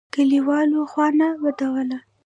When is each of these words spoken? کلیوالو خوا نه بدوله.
کلیوالو 0.13 0.81
خوا 0.91 1.07
نه 1.19 1.27
بدوله. 1.41 1.97